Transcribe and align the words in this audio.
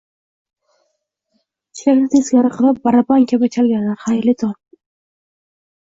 Chelakni 1.81 2.09
teskari 2.23 2.51
qilib, 2.57 2.81
"baraban" 2.89 3.29
kabi 3.33 3.53
chalganlar, 3.57 4.03
xayrli 4.07 4.39
tong! 4.45 4.57